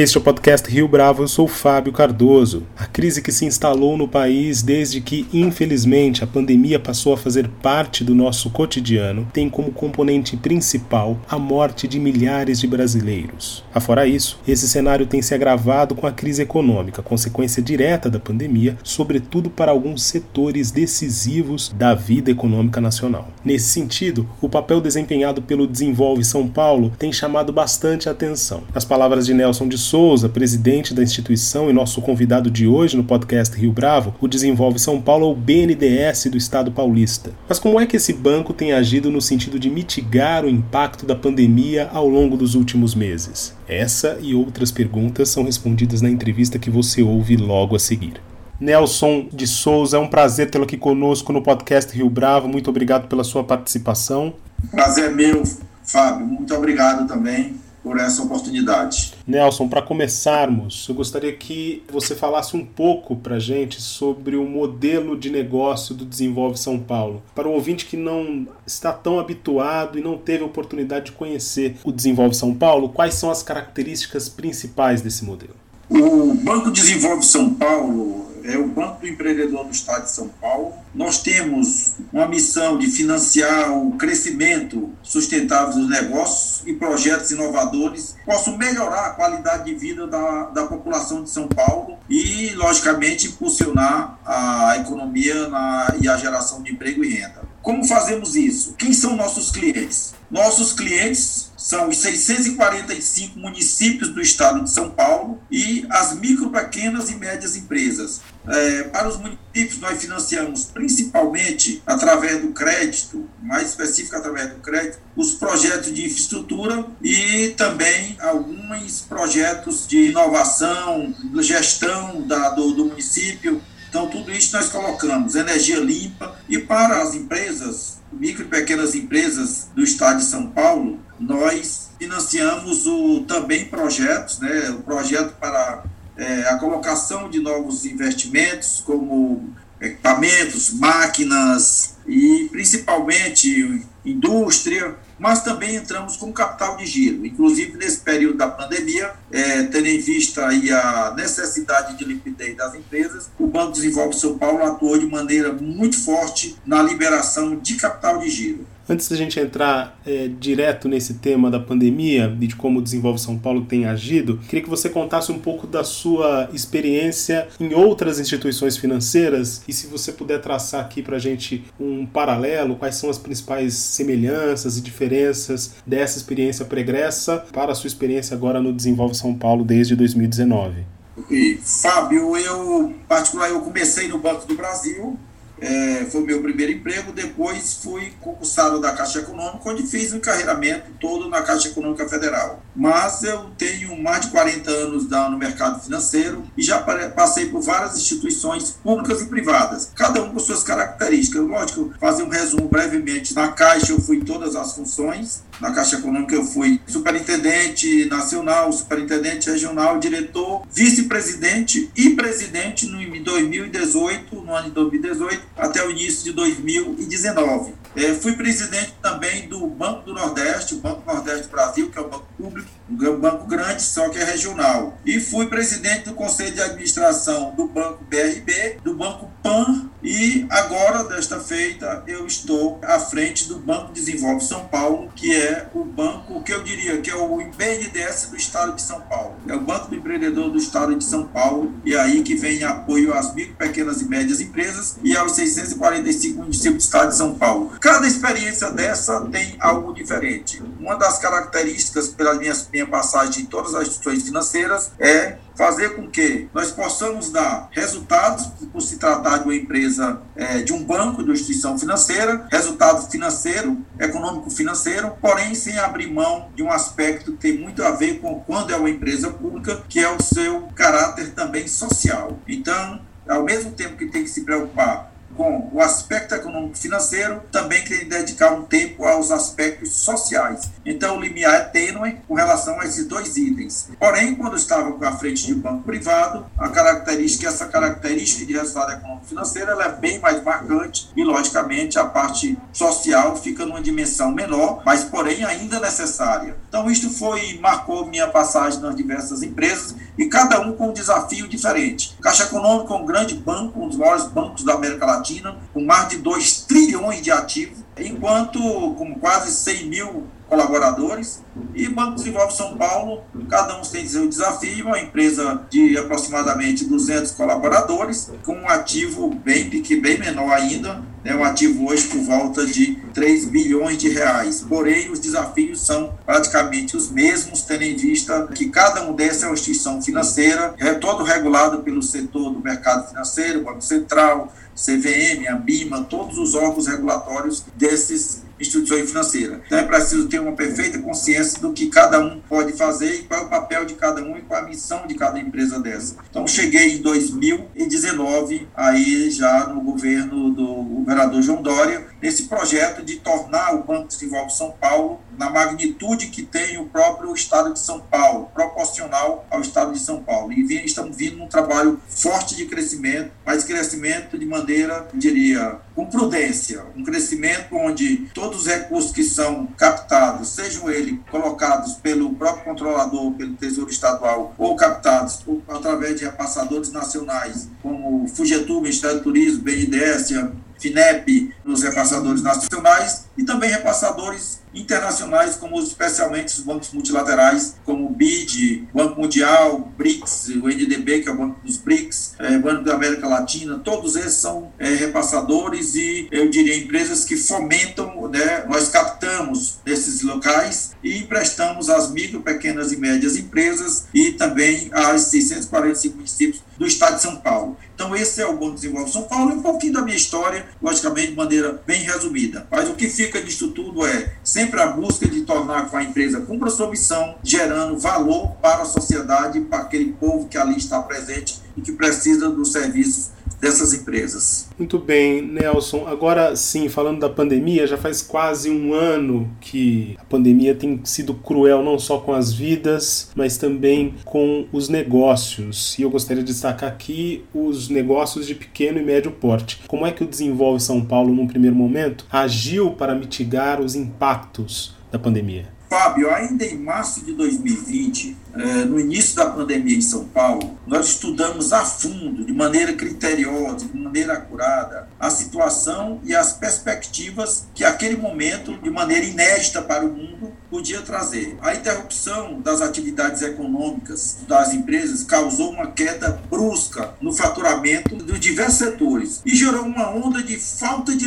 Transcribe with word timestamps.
Este 0.00 0.16
é 0.16 0.20
o 0.20 0.24
podcast 0.24 0.66
Rio 0.70 0.88
Bravo, 0.88 1.22
eu 1.22 1.28
sou 1.28 1.46
Fábio 1.46 1.92
Cardoso. 1.92 2.62
A 2.74 2.86
crise 2.86 3.20
que 3.20 3.30
se 3.30 3.44
instalou 3.44 3.98
no 3.98 4.08
país 4.08 4.62
desde 4.62 4.98
que, 4.98 5.26
infelizmente, 5.30 6.24
a 6.24 6.26
pandemia 6.26 6.80
passou 6.80 7.12
a 7.12 7.18
fazer 7.18 7.46
parte 7.62 8.02
do 8.02 8.14
nosso 8.14 8.48
cotidiano 8.48 9.28
tem 9.30 9.50
como 9.50 9.70
componente 9.70 10.38
principal 10.38 11.20
a 11.28 11.38
morte 11.38 11.86
de 11.86 12.00
milhares 12.00 12.58
de 12.58 12.66
brasileiros. 12.66 13.62
Afora 13.74 14.06
isso, 14.06 14.40
esse 14.48 14.66
cenário 14.66 15.04
tem 15.04 15.20
se 15.20 15.34
agravado 15.34 15.94
com 15.94 16.06
a 16.06 16.12
crise 16.12 16.40
econômica, 16.40 17.02
consequência 17.02 17.62
direta 17.62 18.08
da 18.08 18.18
pandemia, 18.18 18.78
sobretudo 18.82 19.50
para 19.50 19.70
alguns 19.70 20.02
setores 20.04 20.70
decisivos 20.70 21.74
da 21.76 21.92
vida 21.94 22.30
econômica 22.30 22.80
nacional. 22.80 23.28
Nesse 23.44 23.68
sentido, 23.68 24.26
o 24.40 24.48
papel 24.48 24.80
desempenhado 24.80 25.42
pelo 25.42 25.66
Desenvolve 25.66 26.24
São 26.24 26.48
Paulo 26.48 26.90
tem 26.98 27.12
chamado 27.12 27.52
bastante 27.52 28.08
atenção. 28.08 28.62
As 28.74 28.86
palavras 28.86 29.26
de 29.26 29.34
Nelson 29.34 29.68
de 29.68 29.89
Souza, 29.90 30.28
presidente 30.28 30.94
da 30.94 31.02
instituição 31.02 31.68
e 31.68 31.72
nosso 31.72 32.00
convidado 32.00 32.48
de 32.48 32.64
hoje 32.64 32.96
no 32.96 33.02
podcast 33.02 33.58
Rio 33.58 33.72
Bravo, 33.72 34.14
o 34.20 34.28
Desenvolve 34.28 34.78
São 34.78 35.02
Paulo 35.02 35.26
é 35.26 35.32
o 35.32 35.34
BNDES 35.34 36.26
do 36.30 36.36
Estado 36.36 36.70
paulista. 36.70 37.32
Mas 37.48 37.58
como 37.58 37.80
é 37.80 37.84
que 37.84 37.96
esse 37.96 38.12
banco 38.12 38.52
tem 38.52 38.72
agido 38.72 39.10
no 39.10 39.20
sentido 39.20 39.58
de 39.58 39.68
mitigar 39.68 40.44
o 40.44 40.48
impacto 40.48 41.04
da 41.04 41.16
pandemia 41.16 41.90
ao 41.92 42.06
longo 42.06 42.36
dos 42.36 42.54
últimos 42.54 42.94
meses? 42.94 43.52
Essa 43.66 44.16
e 44.22 44.32
outras 44.32 44.70
perguntas 44.70 45.28
são 45.28 45.42
respondidas 45.42 46.00
na 46.00 46.08
entrevista 46.08 46.56
que 46.56 46.70
você 46.70 47.02
ouve 47.02 47.36
logo 47.36 47.74
a 47.74 47.80
seguir. 47.80 48.22
Nelson 48.60 49.26
de 49.32 49.48
Souza, 49.48 49.96
é 49.96 50.00
um 50.00 50.06
prazer 50.06 50.50
tê-lo 50.50 50.62
aqui 50.62 50.76
conosco 50.76 51.32
no 51.32 51.42
podcast 51.42 51.92
Rio 51.96 52.08
Bravo. 52.08 52.46
Muito 52.46 52.70
obrigado 52.70 53.08
pela 53.08 53.24
sua 53.24 53.42
participação. 53.42 54.34
Prazer 54.70 55.06
é 55.06 55.12
meu, 55.12 55.42
Fábio. 55.82 56.28
Muito 56.28 56.54
obrigado 56.54 57.08
também 57.08 57.56
por 57.82 57.98
essa 57.98 58.22
oportunidade. 58.22 59.14
Nelson, 59.26 59.68
para 59.68 59.82
começarmos, 59.82 60.86
eu 60.88 60.94
gostaria 60.94 61.32
que 61.32 61.82
você 61.90 62.14
falasse 62.14 62.56
um 62.56 62.64
pouco 62.64 63.16
para 63.16 63.36
a 63.36 63.40
gente 63.40 63.80
sobre 63.80 64.36
o 64.36 64.44
modelo 64.44 65.16
de 65.16 65.30
negócio 65.30 65.94
do 65.94 66.04
Desenvolve 66.04 66.58
São 66.58 66.78
Paulo. 66.78 67.22
Para 67.34 67.48
o 67.48 67.52
ouvinte 67.52 67.86
que 67.86 67.96
não 67.96 68.46
está 68.66 68.92
tão 68.92 69.18
habituado 69.18 69.98
e 69.98 70.02
não 70.02 70.16
teve 70.16 70.42
a 70.42 70.46
oportunidade 70.46 71.06
de 71.06 71.12
conhecer 71.12 71.76
o 71.84 71.92
Desenvolve 71.92 72.34
São 72.34 72.54
Paulo, 72.54 72.88
quais 72.88 73.14
são 73.14 73.30
as 73.30 73.42
características 73.42 74.28
principais 74.28 75.00
desse 75.00 75.24
modelo? 75.24 75.54
O 75.88 76.34
Banco 76.34 76.70
Desenvolve 76.70 77.24
São 77.24 77.54
Paulo 77.54 78.29
é 78.50 78.58
o 78.58 78.66
Banco 78.66 79.00
do 79.00 79.06
Empreendedor 79.06 79.64
do 79.64 79.70
Estado 79.70 80.04
de 80.04 80.10
São 80.10 80.28
Paulo. 80.28 80.74
Nós 80.94 81.22
temos 81.22 81.94
uma 82.12 82.26
missão 82.26 82.78
de 82.78 82.88
financiar 82.88 83.72
o 83.72 83.92
crescimento 83.92 84.90
sustentável 85.02 85.74
dos 85.74 85.88
negócios 85.88 86.66
e 86.66 86.72
projetos 86.74 87.30
inovadores 87.30 88.16
que 88.18 88.24
possam 88.24 88.56
melhorar 88.56 89.06
a 89.06 89.10
qualidade 89.10 89.64
de 89.64 89.74
vida 89.74 90.06
da, 90.06 90.46
da 90.46 90.66
população 90.66 91.22
de 91.22 91.30
São 91.30 91.46
Paulo 91.46 91.98
e, 92.08 92.50
logicamente, 92.54 93.28
impulsionar 93.28 94.18
a 94.24 94.76
economia 94.78 95.48
na, 95.48 95.94
e 96.00 96.08
a 96.08 96.16
geração 96.16 96.62
de 96.62 96.72
emprego 96.72 97.04
e 97.04 97.14
renda. 97.14 97.49
Como 97.62 97.86
fazemos 97.86 98.36
isso? 98.36 98.74
Quem 98.74 98.92
são 98.92 99.16
nossos 99.16 99.50
clientes? 99.50 100.14
Nossos 100.30 100.72
clientes 100.72 101.50
são 101.56 101.88
os 101.88 101.98
645 101.98 103.38
municípios 103.38 104.08
do 104.08 104.20
estado 104.20 104.64
de 104.64 104.70
São 104.70 104.90
Paulo 104.90 105.42
e 105.50 105.84
as 105.90 106.14
micro, 106.14 106.50
pequenas 106.50 107.10
e 107.10 107.16
médias 107.16 107.54
empresas. 107.54 108.22
É, 108.48 108.84
para 108.84 109.08
os 109.08 109.18
municípios, 109.18 109.78
nós 109.78 110.00
financiamos 110.00 110.64
principalmente 110.64 111.82
através 111.86 112.40
do 112.40 112.48
crédito, 112.52 113.28
mais 113.42 113.68
específico 113.68 114.16
através 114.16 114.50
do 114.54 114.60
crédito, 114.60 114.98
os 115.14 115.34
projetos 115.34 115.92
de 115.92 116.06
infraestrutura 116.06 116.86
e 117.02 117.50
também 117.56 118.16
alguns 118.20 119.02
projetos 119.02 119.86
de 119.86 120.10
inovação, 120.10 121.14
gestão 121.40 122.22
da, 122.22 122.50
do, 122.50 122.72
do 122.72 122.86
município. 122.86 123.60
Então, 123.90 124.06
tudo 124.06 124.30
isso 124.30 124.56
nós 124.56 124.68
colocamos, 124.68 125.34
energia 125.34 125.80
limpa. 125.80 126.38
E 126.48 126.58
para 126.58 127.02
as 127.02 127.12
empresas, 127.12 127.98
micro 128.12 128.44
e 128.44 128.48
pequenas 128.48 128.94
empresas 128.94 129.68
do 129.74 129.82
estado 129.82 130.18
de 130.18 130.24
São 130.26 130.46
Paulo, 130.46 131.00
nós 131.18 131.90
financiamos 131.98 132.86
o, 132.86 133.22
também 133.22 133.64
projetos, 133.64 134.38
né, 134.38 134.70
o 134.70 134.82
projeto 134.82 135.34
para 135.40 135.82
é, 136.16 136.48
a 136.48 136.56
colocação 136.56 137.28
de 137.28 137.40
novos 137.40 137.84
investimentos, 137.84 138.80
como 138.86 139.52
equipamentos, 139.80 140.72
máquinas 140.72 141.96
e 142.06 142.48
principalmente 142.48 143.84
indústria, 144.04 144.94
mas 145.20 145.44
também 145.44 145.76
entramos 145.76 146.16
com 146.16 146.32
capital 146.32 146.78
de 146.78 146.86
giro. 146.86 147.26
Inclusive, 147.26 147.76
nesse 147.76 148.00
período 148.00 148.38
da 148.38 148.48
pandemia, 148.48 149.12
é, 149.30 149.62
tendo 149.64 149.86
em 149.86 149.98
vista 149.98 150.46
aí 150.46 150.72
a 150.72 151.12
necessidade 151.14 151.98
de 151.98 152.04
liquidez 152.04 152.56
das 152.56 152.74
empresas, 152.74 153.30
o 153.38 153.46
Banco 153.46 153.72
Desenvolve 153.72 154.18
São 154.18 154.38
Paulo 154.38 154.64
atuou 154.64 154.98
de 154.98 155.06
maneira 155.06 155.52
muito 155.52 156.02
forte 156.02 156.56
na 156.64 156.82
liberação 156.82 157.54
de 157.56 157.74
capital 157.74 158.18
de 158.18 158.30
giro. 158.30 158.66
Antes 158.90 159.08
da 159.08 159.14
gente 159.14 159.38
entrar 159.38 159.96
é, 160.04 160.26
direto 160.26 160.88
nesse 160.88 161.14
tema 161.14 161.48
da 161.48 161.60
pandemia 161.60 162.36
e 162.40 162.46
de 162.48 162.56
como 162.56 162.80
o 162.80 162.82
Desenvolve 162.82 163.20
São 163.20 163.38
Paulo 163.38 163.64
tem 163.64 163.86
agido, 163.86 164.38
queria 164.48 164.64
que 164.64 164.68
você 164.68 164.88
contasse 164.88 165.30
um 165.30 165.38
pouco 165.38 165.64
da 165.64 165.84
sua 165.84 166.50
experiência 166.52 167.46
em 167.60 167.72
outras 167.72 168.18
instituições 168.18 168.76
financeiras 168.76 169.62
e 169.68 169.72
se 169.72 169.86
você 169.86 170.10
puder 170.10 170.40
traçar 170.40 170.80
aqui 170.80 171.04
para 171.04 171.14
a 171.14 171.20
gente 171.20 171.64
um 171.78 172.04
paralelo, 172.04 172.74
quais 172.74 172.96
são 172.96 173.08
as 173.08 173.16
principais 173.16 173.74
semelhanças 173.74 174.76
e 174.76 174.80
diferenças 174.80 175.76
dessa 175.86 176.18
experiência 176.18 176.64
pregressa 176.64 177.44
para 177.52 177.70
a 177.70 177.76
sua 177.76 177.86
experiência 177.86 178.34
agora 178.34 178.60
no 178.60 178.72
Desenvolve 178.72 179.14
São 179.14 179.32
Paulo 179.32 179.64
desde 179.64 179.94
2019. 179.94 180.84
E, 181.30 181.60
Fábio, 181.62 182.36
eu, 182.36 182.92
particular, 183.08 183.50
eu 183.50 183.60
comecei 183.60 184.08
no 184.08 184.18
Banco 184.18 184.48
do 184.48 184.56
Brasil, 184.56 185.16
é, 185.60 186.06
foi 186.10 186.22
meu 186.22 186.42
primeiro 186.42 186.72
emprego. 186.72 187.12
Depois 187.12 187.80
fui 187.82 188.12
concursado 188.20 188.80
da 188.80 188.92
Caixa 188.92 189.20
Econômica, 189.20 189.68
onde 189.68 189.86
fiz 189.86 190.12
o 190.12 190.16
encarreiramento 190.16 190.90
todo 191.00 191.28
na 191.28 191.42
Caixa 191.42 191.68
Econômica 191.68 192.08
Federal. 192.08 192.62
Mas 192.74 193.22
eu 193.22 193.50
tenho 193.58 194.00
mais 194.00 194.26
de 194.26 194.32
40 194.32 194.70
anos 194.70 195.08
no 195.08 195.38
mercado 195.38 195.82
financeiro 195.82 196.44
e 196.56 196.62
já 196.62 196.78
passei 197.14 197.46
por 197.46 197.60
várias 197.60 197.96
instituições 197.96 198.70
públicas 198.82 199.20
e 199.22 199.26
privadas, 199.26 199.90
cada 199.94 200.22
um 200.22 200.30
com 200.30 200.38
suas 200.38 200.62
características. 200.62 201.42
Lógico, 201.42 201.92
fazer 202.00 202.22
um 202.22 202.28
resumo 202.28 202.68
brevemente. 202.68 203.34
Na 203.34 203.48
Caixa 203.48 203.92
eu 203.92 204.00
fui 204.00 204.18
em 204.18 204.24
todas 204.24 204.56
as 204.56 204.74
funções, 204.74 205.42
na 205.60 205.72
Caixa 205.72 205.96
Econômica 205.96 206.34
eu 206.34 206.44
fui 206.44 206.80
superintendente 206.86 208.06
nacional, 208.06 208.72
superintendente 208.72 209.50
regional, 209.50 209.98
diretor, 209.98 210.62
vice-presidente 210.72 211.90
e 211.96 212.10
presidente 212.10 212.86
no 212.86 213.00
2018, 213.20 214.36
no 214.36 214.54
ano 214.54 214.68
de 214.68 214.74
2018, 214.74 215.42
até 215.56 215.84
o 215.84 215.90
início 215.90 216.24
de 216.24 216.32
2019. 216.32 217.74
É, 217.96 218.14
fui 218.14 218.32
presidente 218.36 218.94
também 219.02 219.48
do 219.48 219.66
Banco 219.66 220.02
do 220.02 220.14
Nordeste, 220.14 220.74
o 220.74 220.78
Banco 220.78 221.02
Nordeste 221.04 221.48
Brasil, 221.48 221.90
que 221.90 221.98
é 221.98 222.00
um 222.00 222.08
banco 222.08 222.26
público, 222.38 222.68
um 222.88 223.20
banco 223.20 223.46
grande, 223.46 223.82
só 223.82 224.08
que 224.08 224.18
é 224.18 224.24
regional. 224.24 224.98
E 225.04 225.20
fui 225.20 225.46
presidente 225.46 226.04
do 226.04 226.14
Conselho 226.14 226.54
de 226.54 226.62
Administração 226.62 227.52
do 227.56 227.66
Banco 227.66 228.04
BRB, 228.04 228.78
do 228.84 228.94
Banco 228.94 229.28
PAN 229.42 229.89
e 230.10 230.44
agora, 230.50 231.04
desta 231.04 231.38
feita, 231.38 232.02
eu 232.04 232.26
estou 232.26 232.80
à 232.82 232.98
frente 232.98 233.46
do 233.46 233.60
Banco 233.60 233.92
Desenvolve 233.92 234.44
São 234.44 234.66
Paulo, 234.66 235.08
que 235.14 235.32
é 235.32 235.68
o 235.72 235.84
banco 235.84 236.42
que 236.42 236.52
eu 236.52 236.64
diria 236.64 237.00
que 237.00 237.08
é 237.08 237.14
o 237.14 237.36
BNDES 237.36 238.26
do 238.28 238.36
Estado 238.36 238.74
de 238.74 238.82
São 238.82 239.00
Paulo. 239.02 239.36
É 239.46 239.54
o 239.54 239.60
Banco 239.60 239.86
do 239.86 239.94
Empreendedor 239.94 240.50
do 240.50 240.58
Estado 240.58 240.96
de 240.96 241.04
São 241.04 241.28
Paulo 241.28 241.72
e 241.84 241.94
é 241.94 242.00
aí 242.00 242.24
que 242.24 242.34
vem 242.34 242.64
apoio 242.64 243.14
às 243.14 243.32
micro, 243.32 243.54
pequenas 243.54 244.00
e 244.00 244.04
médias 244.04 244.40
empresas 244.40 244.96
e 245.04 245.16
aos 245.16 245.30
645 245.30 246.40
municípios 246.40 246.74
do 246.74 246.86
Estado 246.86 247.10
de 247.10 247.16
São 247.16 247.38
Paulo. 247.38 247.70
Cada 247.80 248.04
experiência 248.08 248.68
dessa 248.72 249.20
tem 249.26 249.54
algo 249.60 249.94
diferente. 249.94 250.60
Uma 250.80 250.96
das 250.96 251.20
características 251.20 252.08
pela 252.08 252.34
minha, 252.34 252.54
minha 252.72 252.86
passagem 252.88 253.44
em 253.44 253.46
todas 253.46 253.76
as 253.76 253.86
instituições 253.86 254.24
financeiras 254.24 254.90
é 254.98 255.36
fazer 255.60 255.90
com 255.90 256.08
que 256.08 256.48
nós 256.54 256.70
possamos 256.70 257.30
dar 257.30 257.68
resultados, 257.70 258.46
por 258.72 258.80
se 258.80 258.96
tratar 258.96 259.38
de 259.38 259.44
uma 259.44 259.54
empresa, 259.54 260.22
é, 260.34 260.62
de 260.62 260.72
um 260.72 260.82
banco, 260.82 261.22
de 261.22 261.28
uma 261.28 261.34
instituição 261.34 261.78
financeira, 261.78 262.46
resultado 262.50 263.10
financeiro, 263.10 263.76
econômico-financeiro, 263.98 265.12
porém 265.20 265.54
sem 265.54 265.78
abrir 265.78 266.10
mão 266.10 266.48
de 266.56 266.62
um 266.62 266.72
aspecto 266.72 267.32
que 267.32 267.38
tem 267.38 267.58
muito 267.58 267.84
a 267.84 267.90
ver 267.90 268.20
com 268.20 268.40
quando 268.40 268.70
é 268.70 268.76
uma 268.76 268.88
empresa 268.88 269.28
pública, 269.28 269.82
que 269.86 270.00
é 270.00 270.10
o 270.10 270.22
seu 270.22 270.62
caráter 270.74 271.34
também 271.34 271.68
social. 271.68 272.38
Então, 272.48 273.02
ao 273.28 273.44
mesmo 273.44 273.72
tempo 273.72 273.98
que 273.98 274.06
tem 274.06 274.22
que 274.22 274.30
se 274.30 274.46
preocupar 274.46 275.09
com 275.36 275.70
o 275.72 275.80
aspecto 275.80 276.34
econômico 276.34 276.76
financeiro, 276.76 277.42
também 277.50 277.82
querem 277.84 278.08
dedicar 278.08 278.52
um 278.52 278.62
tempo 278.62 279.04
aos 279.04 279.30
aspectos 279.30 279.94
sociais. 279.96 280.70
Então, 280.84 281.16
o 281.16 281.20
limiar 281.20 281.54
é 281.54 281.60
tênue 281.60 282.18
com 282.26 282.34
relação 282.34 282.80
a 282.80 282.84
esses 282.84 283.06
dois 283.06 283.36
itens. 283.36 283.88
Porém, 283.98 284.34
quando 284.34 284.56
estava 284.56 284.96
à 285.06 285.12
frente 285.12 285.46
de 285.46 285.54
banco 285.54 285.84
privado, 285.84 286.46
a 286.58 286.68
característica, 286.68 287.48
essa 287.48 287.66
característica 287.66 288.44
de 288.44 288.52
resultado 288.52 288.92
econômico 288.92 289.26
financeiro, 289.26 289.70
ela 289.70 289.84
é 289.84 289.92
bem 289.92 290.18
mais 290.18 290.42
marcante 290.42 291.10
e, 291.16 291.24
logicamente, 291.24 291.98
a 291.98 292.04
parte 292.04 292.58
social 292.72 293.36
fica 293.36 293.64
numa 293.64 293.80
dimensão 293.80 294.32
menor, 294.32 294.82
mas, 294.84 295.04
porém, 295.04 295.44
ainda 295.44 295.80
necessária. 295.80 296.56
Então, 296.68 296.90
isto 296.90 297.10
foi, 297.10 297.58
marcou 297.60 298.06
minha 298.06 298.28
passagem 298.28 298.80
nas 298.80 298.96
diversas 298.96 299.42
empresas 299.42 299.94
e 300.18 300.26
cada 300.26 300.60
um 300.60 300.72
com 300.72 300.88
um 300.88 300.92
desafio 300.92 301.48
diferente. 301.48 302.16
Caixa 302.20 302.44
Econômica 302.44 302.92
é 302.92 302.96
um 302.96 303.06
grande 303.06 303.34
banco, 303.34 303.82
um 303.82 303.88
dos 303.88 303.96
maiores 303.96 304.24
bancos 304.24 304.64
da 304.64 304.74
América 304.74 305.06
Latina, 305.06 305.29
com 305.72 305.84
mais 305.84 306.08
de 306.08 306.18
2 306.18 306.62
trilhões 306.62 307.22
de 307.22 307.30
ativos, 307.30 307.78
enquanto 307.98 308.60
com 308.94 309.14
quase 309.14 309.52
100 309.52 309.86
mil 309.86 310.26
colaboradores. 310.50 311.42
E 311.74 311.88
Banco 311.88 312.16
Desenvolve 312.16 312.54
São 312.54 312.76
Paulo, 312.76 313.22
cada 313.48 313.78
um 313.78 313.82
tem 313.82 314.06
seu 314.06 314.28
desafio, 314.28 314.86
uma 314.86 314.98
empresa 314.98 315.62
de 315.70 315.96
aproximadamente 315.96 316.84
200 316.84 317.30
colaboradores, 317.30 318.30
com 318.44 318.54
um 318.54 318.68
ativo 318.68 319.30
bem, 319.30 319.70
bem 319.70 320.18
menor 320.18 320.52
ainda, 320.52 321.02
né, 321.24 321.34
um 321.36 321.44
ativo 321.44 321.86
hoje 321.86 322.08
por 322.08 322.20
volta 322.22 322.66
de 322.66 322.96
3 323.14 323.46
bilhões 323.46 323.98
de 323.98 324.08
reais. 324.08 324.64
Porém, 324.68 325.10
os 325.10 325.20
desafios 325.20 325.80
são 325.80 326.18
praticamente 326.26 326.96
os 326.96 327.10
mesmos, 327.10 327.62
tendo 327.62 327.84
em 327.84 327.96
vista 327.96 328.48
que 328.48 328.68
cada 328.68 329.08
um 329.08 329.14
desses 329.14 329.44
é 329.44 329.46
uma 329.46 329.54
instituição 329.54 330.02
financeira, 330.02 330.74
é 330.78 330.94
todo 330.94 331.22
regulado 331.22 331.82
pelo 331.82 332.02
setor 332.02 332.50
do 332.50 332.60
mercado 332.60 333.08
financeiro, 333.08 333.62
Banco 333.62 333.82
Central, 333.82 334.52
CVM, 334.74 335.46
a 335.48 335.56
BIMA, 335.56 336.04
todos 336.04 336.38
os 336.38 336.54
órgãos 336.54 336.86
regulatórios 336.86 337.64
desses 337.76 338.42
instituições 338.60 339.08
financeiras. 339.08 339.60
Então 339.66 339.78
é 339.78 339.82
preciso 339.82 340.28
ter 340.28 340.40
uma 340.40 340.52
perfeita 340.52 340.98
consciência 340.98 341.60
do 341.60 341.72
que 341.72 341.88
cada 341.88 342.20
um 342.20 342.40
pode 342.40 342.72
fazer 342.74 343.14
e 343.14 343.22
qual 343.22 343.40
é 343.40 343.44
o 343.44 343.48
papel 343.48 343.84
de 343.84 343.94
cada 343.94 344.22
um 344.22 344.36
e 344.36 344.42
qual 344.42 344.60
é 344.60 344.62
a 344.62 344.66
missão 344.66 345.06
de 345.06 345.14
cada 345.14 345.38
empresa 345.38 345.80
dessa. 345.80 346.16
Então 346.30 346.46
cheguei 346.46 346.94
em 346.94 346.98
2019, 346.98 348.68
aí 348.74 349.30
já 349.30 349.66
no 349.68 349.80
governo 349.80 350.50
do 350.50 350.66
governador 350.66 351.42
João 351.42 351.62
Dória, 351.62 352.06
nesse 352.20 352.44
projeto 352.44 353.02
de 353.04 353.16
tornar 353.16 353.74
o 353.74 353.84
Banco 353.84 354.08
Desenvolve 354.08 354.52
São 354.52 354.70
Paulo 354.70 355.20
na 355.36 355.48
magnitude 355.48 356.26
que 356.26 356.42
tem 356.42 356.78
o 356.78 356.86
próprio 356.86 357.32
Estado 357.32 357.72
de 357.72 357.78
São 357.78 358.00
Paulo, 358.00 358.50
proporcional 358.52 359.46
ao 359.50 359.60
Estado 359.60 359.92
de 359.92 359.98
São 359.98 360.22
Paulo. 360.22 360.52
E 360.52 360.84
estamos 360.84 361.16
vindo 361.16 361.38
num 361.38 361.48
trabalho 361.48 361.98
forte 362.08 362.54
de 362.54 362.66
crescimento, 362.66 363.30
mas 363.44 363.64
crescimento 363.64 364.38
de 364.38 364.44
maneira, 364.44 365.08
diria, 365.14 365.78
com 365.94 366.06
prudência, 366.06 366.84
um 366.94 367.02
crescimento 367.02 367.74
onde 367.74 368.28
todos 368.34 368.60
os 368.60 368.66
recursos 368.66 369.12
que 369.12 369.24
são 369.24 369.66
captados, 369.78 370.50
sejam 370.50 370.90
eles 370.90 371.18
colocados 371.30 371.94
pelo 371.94 372.34
próprio 372.34 372.64
controlador, 372.64 373.32
pelo 373.32 373.54
Tesouro 373.54 373.90
Estadual, 373.90 374.54
ou 374.58 374.76
captados 374.76 375.40
através 375.68 376.18
de 376.18 376.24
repassadores 376.26 376.92
nacionais, 376.92 377.68
como 377.82 378.28
FUGETU, 378.28 378.80
Ministério 378.80 379.18
do 379.18 379.24
Turismo, 379.24 379.62
BNDES, 379.62 380.32
FINEP, 380.80 381.54
nos 381.64 381.82
repassadores 381.82 382.42
nacionais 382.42 383.26
e 383.36 383.44
também 383.44 383.70
repassadores 383.70 384.60
internacionais, 384.74 385.56
como 385.56 385.80
especialmente 385.80 386.54
os 386.54 386.60
bancos 386.60 386.92
multilaterais, 386.92 387.76
como 387.84 388.06
o 388.06 388.10
BID, 388.10 388.88
Banco 388.94 389.20
Mundial, 389.20 389.92
BRICS, 389.96 390.48
o 390.62 390.68
NDB, 390.68 391.20
que 391.20 391.28
é 391.28 391.32
o 391.32 391.36
Banco 391.36 391.60
dos 391.64 391.76
BRICS, 391.76 392.34
é, 392.38 392.58
Banco 392.58 392.84
da 392.84 392.94
América 392.94 393.26
Latina, 393.26 393.78
todos 393.78 394.16
esses 394.16 394.34
são 394.34 394.72
é, 394.78 394.94
repassadores 394.94 395.94
e, 395.94 396.28
eu 396.30 396.48
diria, 396.48 396.76
empresas 396.76 397.24
que 397.24 397.36
fomentam, 397.36 398.28
né, 398.28 398.64
nós 398.68 398.88
captamos 398.88 399.78
esses 399.84 400.22
locais 400.22 400.92
e 401.02 401.18
emprestamos 401.18 401.88
às 401.88 402.10
micro, 402.10 402.40
pequenas 402.42 402.92
e 402.92 402.96
médias 402.96 403.36
empresas 403.36 404.06
e 404.14 404.32
também 404.32 404.88
às 404.92 405.22
645 405.22 406.16
municípios 406.16 406.62
do 406.78 406.86
estado 406.86 407.16
de 407.16 407.22
São 407.22 407.36
Paulo. 407.36 407.76
Então, 407.94 408.16
esse 408.16 408.40
é 408.40 408.46
o 408.46 408.56
Banco 408.56 408.76
Desenvolve 408.76 409.12
São 409.12 409.24
Paulo 409.24 409.50
e 409.50 409.54
um 409.56 409.62
pouquinho 409.62 409.92
da 409.92 410.00
minha 410.00 410.16
história, 410.16 410.66
logicamente, 410.80 411.32
de 411.32 411.36
maneira 411.36 411.82
bem 411.86 412.02
resumida. 412.02 412.66
Mas 412.70 412.88
o 412.88 412.94
que 412.94 413.06
fica 413.06 413.29
disso 413.38 413.72
tudo 413.72 414.06
é 414.06 414.32
sempre 414.42 414.80
a 414.80 414.86
busca 414.86 415.28
de 415.28 415.42
tornar 415.42 415.90
com 415.90 415.96
a 415.96 416.02
empresa 416.02 416.40
cumpra 416.40 416.70
sua 416.70 416.88
missão, 416.88 417.36
gerando 417.42 417.98
valor 417.98 418.52
para 418.62 418.82
a 418.82 418.86
sociedade, 418.86 419.60
para 419.60 419.80
aquele 419.80 420.12
povo 420.12 420.48
que 420.48 420.56
ali 420.56 420.78
está 420.78 421.02
presente 421.02 421.60
e 421.76 421.82
que 421.82 421.92
precisa 421.92 422.48
dos 422.48 422.72
serviços 422.72 423.28
dessas 423.60 423.92
empresas. 423.92 424.68
Muito 424.78 424.98
bem, 424.98 425.42
Nelson. 425.42 426.06
Agora 426.06 426.56
sim, 426.56 426.88
falando 426.88 427.20
da 427.20 427.28
pandemia, 427.28 427.86
já 427.86 427.96
faz 427.96 428.22
quase 428.22 428.70
um 428.70 428.94
ano 428.94 429.50
que 429.60 430.16
a 430.18 430.24
pandemia 430.24 430.74
tem 430.74 431.00
sido 431.04 431.34
cruel 431.34 431.82
não 431.82 431.98
só 431.98 432.18
com 432.18 432.32
as 432.32 432.52
vidas, 432.52 433.30
mas 433.34 433.56
também 433.56 434.14
com 434.24 434.66
os 434.72 434.88
negócios. 434.88 435.98
E 435.98 436.02
eu 436.02 436.10
gostaria 436.10 436.42
de 436.42 436.52
destacar 436.52 436.90
aqui 436.90 437.44
os 437.54 437.88
negócios 437.88 438.46
de 438.46 438.54
pequeno 438.54 438.98
e 438.98 439.04
médio 439.04 439.30
porte. 439.30 439.80
Como 439.86 440.06
é 440.06 440.12
que 440.12 440.24
o 440.24 440.26
Desenvolve 440.26 440.80
São 440.80 441.04
Paulo, 441.04 441.34
num 441.34 441.46
primeiro 441.46 441.76
momento, 441.76 442.24
agiu 442.30 442.92
para 442.92 443.14
mitigar 443.14 443.80
os 443.80 443.94
impactos 443.94 444.94
da 445.12 445.18
pandemia? 445.18 445.79
Fábio, 445.90 446.32
ainda 446.32 446.64
em 446.64 446.78
março 446.78 447.24
de 447.24 447.32
2020, 447.32 448.36
é, 448.54 448.84
no 448.84 448.98
início 448.98 449.34
da 449.34 449.46
pandemia 449.46 449.96
em 449.96 450.00
São 450.00 450.24
Paulo, 450.24 450.78
nós 450.86 451.08
estudamos 451.08 451.72
a 451.72 451.84
fundo, 451.84 452.44
de 452.44 452.52
maneira 452.52 452.92
criteriosa, 452.92 453.86
de 453.86 453.96
maneira 453.96 454.34
acurada, 454.34 455.08
a 455.18 455.28
situação 455.30 456.20
e 456.24 456.32
as 456.32 456.52
perspectivas 456.52 457.66
que 457.74 457.84
aquele 457.84 458.16
momento, 458.16 458.78
de 458.80 458.88
maneira 458.88 459.26
inédita 459.26 459.82
para 459.82 460.04
o 460.04 460.12
mundo, 460.12 460.52
podia 460.70 461.02
trazer. 461.02 461.58
A 461.60 461.74
interrupção 461.74 462.60
das 462.60 462.80
atividades 462.80 463.42
econômicas 463.42 464.38
das 464.46 464.72
empresas 464.72 465.24
causou 465.24 465.72
uma 465.72 465.88
queda 465.88 466.40
brusca 466.48 467.14
no 467.20 467.32
faturamento 467.32 468.16
de 468.16 468.38
diversos 468.38 468.78
setores 468.78 469.42
e 469.44 469.54
gerou 469.54 469.84
uma 469.84 470.10
onda 470.10 470.40
de 470.40 470.56
falta 470.56 471.14
de 471.16 471.26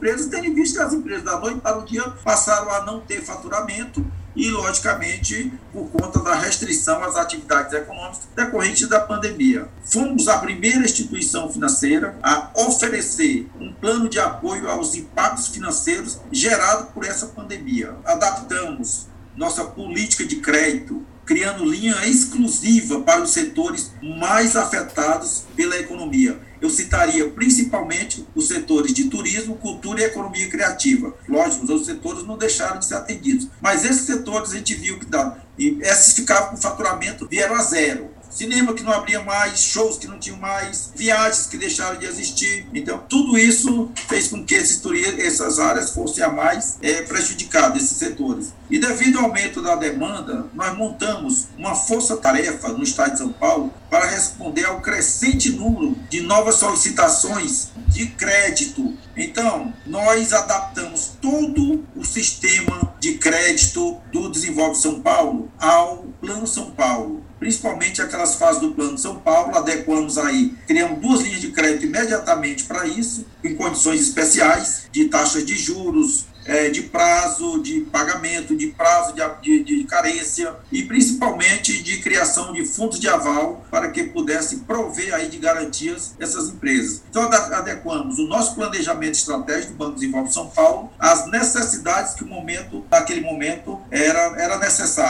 empresas, 0.00 0.28
tendo 0.28 0.46
em 0.46 0.54
vista 0.54 0.78
que 0.78 0.86
as 0.86 0.92
empresas 0.94 1.22
da 1.22 1.38
noite 1.38 1.60
para 1.60 1.78
o 1.78 1.84
dia 1.84 2.02
passaram 2.24 2.70
a 2.70 2.86
não 2.86 3.00
ter 3.00 3.22
faturamento 3.22 4.04
e, 4.34 4.48
logicamente, 4.48 5.52
por 5.72 5.90
conta 5.90 6.20
da 6.20 6.34
restrição 6.34 7.04
às 7.04 7.16
atividades 7.16 7.74
econômicas 7.74 8.26
decorrente 8.34 8.86
da 8.86 9.00
pandemia. 9.00 9.68
Fomos 9.84 10.26
a 10.28 10.38
primeira 10.38 10.84
instituição 10.84 11.52
financeira 11.52 12.16
a 12.22 12.50
oferecer 12.54 13.50
um 13.60 13.72
plano 13.72 14.08
de 14.08 14.18
apoio 14.18 14.70
aos 14.70 14.94
impactos 14.94 15.48
financeiros 15.48 16.18
gerados 16.32 16.88
por 16.94 17.04
essa 17.04 17.26
pandemia. 17.26 17.94
Adaptamos 18.04 19.06
nossa 19.36 19.64
política 19.64 20.24
de 20.24 20.36
crédito 20.36 21.04
criando 21.26 21.64
linha 21.64 21.94
exclusiva 22.08 23.02
para 23.02 23.22
os 23.22 23.30
setores 23.30 23.92
mais 24.02 24.56
afetados 24.56 25.44
pela 25.54 25.76
economia. 25.78 26.40
Eu 26.60 26.70
citaria 26.70 27.28
principalmente 27.30 28.26
os 28.34 28.48
setores 28.48 28.92
de 28.92 29.04
turismo, 29.04 29.56
cultura 29.56 30.00
e 30.00 30.04
economia 30.04 30.48
criativa. 30.48 31.14
Lógico, 31.28 31.64
os 31.64 31.70
outros 31.70 31.86
setores 31.86 32.26
não 32.26 32.36
deixaram 32.36 32.78
de 32.78 32.86
ser 32.86 32.94
atendidos, 32.94 33.48
mas 33.60 33.84
esses 33.84 34.02
setores 34.02 34.52
a 34.52 34.56
gente 34.56 34.74
viu 34.74 34.98
que 34.98 35.06
dá, 35.06 35.38
e 35.58 35.78
esses 35.80 36.14
ficavam 36.14 36.50
com 36.50 36.56
faturamento 36.56 37.26
vieram 37.28 37.54
a 37.54 37.62
zero 37.62 38.19
cinema 38.30 38.72
que 38.72 38.82
não 38.82 38.92
abria 38.92 39.22
mais, 39.22 39.60
shows 39.60 39.98
que 39.98 40.06
não 40.06 40.18
tinham 40.18 40.38
mais, 40.38 40.92
viagens 40.94 41.46
que 41.46 41.58
deixaram 41.58 41.98
de 41.98 42.06
existir. 42.06 42.66
Então, 42.72 43.04
tudo 43.08 43.38
isso 43.38 43.90
fez 44.08 44.28
com 44.28 44.44
que 44.44 44.54
esses, 44.54 44.80
essas 45.18 45.58
áreas 45.58 45.90
fossem 45.90 46.22
a 46.22 46.30
mais 46.30 46.78
é, 46.80 47.02
prejudicadas, 47.02 47.82
esses 47.82 47.98
setores. 47.98 48.52
E 48.70 48.78
devido 48.78 49.18
ao 49.18 49.24
aumento 49.24 49.60
da 49.60 49.74
demanda, 49.74 50.46
nós 50.54 50.76
montamos 50.76 51.48
uma 51.58 51.74
força-tarefa 51.74 52.68
no 52.68 52.84
estado 52.84 53.12
de 53.12 53.18
São 53.18 53.32
Paulo 53.32 53.74
para 53.90 54.06
responder 54.06 54.64
ao 54.64 54.80
crescente 54.80 55.50
número 55.50 55.96
de 56.08 56.20
novas 56.20 56.54
solicitações 56.54 57.70
de 57.88 58.06
crédito. 58.06 58.96
Então, 59.16 59.74
nós 59.84 60.32
adaptamos 60.32 61.12
todo 61.20 61.84
o 61.96 62.04
sistema 62.04 62.94
de 63.00 63.14
crédito 63.14 64.00
do 64.12 64.30
Desenvolve 64.30 64.76
São 64.76 65.00
Paulo 65.00 65.50
ao 65.58 66.04
Plano 66.20 66.46
São 66.46 66.70
Paulo 66.70 67.19
principalmente 67.40 68.02
aquelas 68.02 68.34
fases 68.34 68.60
do 68.60 68.72
Plano 68.72 68.94
de 68.94 69.00
São 69.00 69.16
Paulo, 69.16 69.56
adequamos 69.56 70.18
aí, 70.18 70.54
criamos 70.66 71.00
duas 71.00 71.22
linhas 71.22 71.40
de 71.40 71.48
crédito 71.48 71.86
imediatamente 71.86 72.64
para 72.64 72.86
isso, 72.86 73.26
em 73.42 73.56
condições 73.56 74.00
especiais, 74.00 74.82
de 74.92 75.06
taxas 75.06 75.44
de 75.44 75.56
juros, 75.56 76.26
é, 76.44 76.68
de 76.68 76.82
prazo 76.82 77.62
de 77.62 77.82
pagamento, 77.82 78.56
de 78.56 78.68
prazo 78.68 79.14
de, 79.14 79.22
de, 79.40 79.64
de, 79.64 79.84
carência 79.84 80.54
e 80.72 80.82
principalmente 80.82 81.82
de 81.82 81.98
criação 81.98 82.52
de 82.52 82.64
fundos 82.66 82.98
de 82.98 83.08
aval 83.08 83.64
para 83.70 83.90
que 83.90 84.04
pudesse 84.04 84.58
prover 84.58 85.14
aí 85.14 85.28
de 85.28 85.38
garantias 85.38 86.14
essas 86.18 86.48
empresas. 86.48 87.02
Então 87.10 87.22
adequamos 87.22 88.18
o 88.18 88.26
nosso 88.26 88.54
planejamento 88.54 89.14
estratégico 89.14 89.72
do 89.72 89.78
Banco 89.78 89.92
de 89.92 90.00
Desenvolvimento 90.00 90.28
de 90.28 90.34
São 90.34 90.48
Paulo 90.48 90.90
às 90.98 91.26
necessidades 91.30 92.14
que 92.14 92.24
o 92.24 92.28
momento, 92.28 92.84
naquele 92.90 93.20
momento, 93.20 93.80
era, 93.90 94.34
era 94.40 94.58
necessário. 94.58 95.09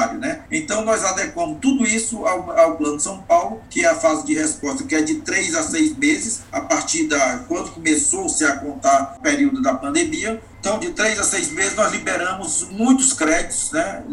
Então 0.70 0.84
nós 0.84 1.04
adequamos 1.04 1.58
tudo 1.60 1.84
isso 1.84 2.24
ao, 2.24 2.48
ao 2.56 2.76
Plano 2.76 3.00
São 3.00 3.20
Paulo, 3.22 3.60
que 3.68 3.84
é 3.84 3.88
a 3.88 3.96
fase 3.96 4.24
de 4.24 4.34
resposta, 4.34 4.84
que 4.84 4.94
é 4.94 5.02
de 5.02 5.16
três 5.16 5.52
a 5.56 5.64
seis 5.64 5.96
meses, 5.96 6.42
a 6.52 6.60
partir 6.60 7.08
da 7.08 7.38
quando 7.48 7.72
começou-se 7.72 8.44
a 8.44 8.56
contar 8.56 9.16
o 9.18 9.20
período 9.20 9.60
da 9.60 9.74
pandemia, 9.74 10.40
então, 10.60 10.78
de 10.78 10.90
três 10.90 11.18
a 11.18 11.24
seis 11.24 11.50
meses, 11.52 11.74
nós 11.74 11.90
liberamos 11.90 12.68
muitos 12.70 13.14
créditos, 13.14 13.72
né? 13.72 14.04